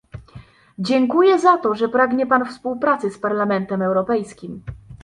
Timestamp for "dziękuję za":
0.79-1.57